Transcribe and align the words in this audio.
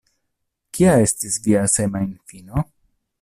Kia 0.77 0.95
estis 1.09 1.37
via 1.45 1.61
semajnfino? 1.77 2.65